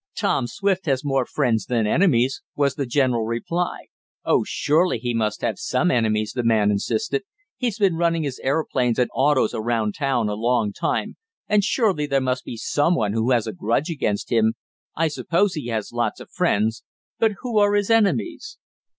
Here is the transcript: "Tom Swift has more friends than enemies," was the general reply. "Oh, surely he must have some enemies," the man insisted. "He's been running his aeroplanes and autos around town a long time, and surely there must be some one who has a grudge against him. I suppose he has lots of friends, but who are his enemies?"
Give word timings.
"Tom 0.15 0.47
Swift 0.47 0.87
has 0.87 1.05
more 1.05 1.27
friends 1.27 1.67
than 1.67 1.85
enemies," 1.85 2.41
was 2.55 2.73
the 2.73 2.87
general 2.87 3.23
reply. 3.23 3.85
"Oh, 4.25 4.43
surely 4.43 4.97
he 4.97 5.13
must 5.13 5.41
have 5.43 5.59
some 5.59 5.91
enemies," 5.91 6.31
the 6.33 6.41
man 6.43 6.71
insisted. 6.71 7.21
"He's 7.55 7.77
been 7.77 7.95
running 7.97 8.23
his 8.23 8.39
aeroplanes 8.39 8.97
and 8.97 9.11
autos 9.13 9.53
around 9.53 9.93
town 9.93 10.27
a 10.27 10.33
long 10.33 10.73
time, 10.73 11.17
and 11.47 11.63
surely 11.63 12.07
there 12.07 12.19
must 12.19 12.45
be 12.45 12.57
some 12.57 12.95
one 12.95 13.13
who 13.13 13.29
has 13.29 13.45
a 13.45 13.53
grudge 13.53 13.91
against 13.91 14.31
him. 14.31 14.55
I 14.95 15.07
suppose 15.07 15.53
he 15.53 15.67
has 15.67 15.91
lots 15.93 16.19
of 16.19 16.31
friends, 16.31 16.83
but 17.19 17.33
who 17.41 17.59
are 17.59 17.75
his 17.75 17.91
enemies?" 17.91 18.57